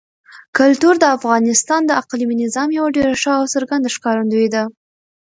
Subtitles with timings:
[0.57, 4.63] کلتور د افغانستان د اقلیمي نظام یوه ډېره ښه او څرګنده ښکارندوی ده.